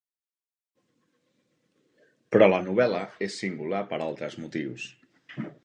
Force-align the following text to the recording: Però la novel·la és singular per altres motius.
Però 2.33 2.49
la 2.51 2.61
novel·la 2.65 3.03
és 3.29 3.39
singular 3.45 3.85
per 3.93 4.03
altres 4.09 4.43
motius. 4.47 4.91